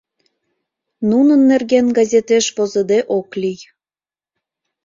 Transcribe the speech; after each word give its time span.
Нунын 1.09 1.41
нерген 1.51 1.87
газетеш 1.97 2.45
возыде 2.57 2.99
ок 3.17 3.27
лий. 3.41 3.59